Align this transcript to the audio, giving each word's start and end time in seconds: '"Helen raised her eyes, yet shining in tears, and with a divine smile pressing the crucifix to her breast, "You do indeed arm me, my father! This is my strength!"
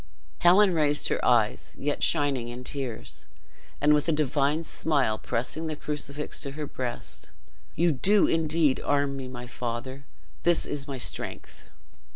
'"Helen 0.39 0.73
raised 0.73 1.09
her 1.09 1.23
eyes, 1.23 1.75
yet 1.77 2.01
shining 2.01 2.47
in 2.47 2.63
tears, 2.63 3.27
and 3.79 3.93
with 3.93 4.09
a 4.09 4.11
divine 4.11 4.63
smile 4.63 5.19
pressing 5.19 5.67
the 5.67 5.75
crucifix 5.75 6.41
to 6.41 6.53
her 6.53 6.65
breast, 6.65 7.29
"You 7.75 7.91
do 7.91 8.25
indeed 8.25 8.81
arm 8.83 9.15
me, 9.15 9.27
my 9.27 9.45
father! 9.45 10.07
This 10.41 10.65
is 10.65 10.87
my 10.87 10.97
strength!" 10.97 11.69